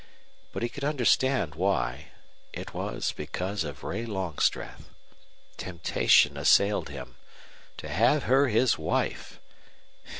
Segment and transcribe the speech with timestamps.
[0.51, 2.07] But he could understand why.
[2.53, 4.89] It was because of Ray Longstreth.
[5.57, 7.17] Temptation assailed him.
[7.77, 9.39] To have her his wife!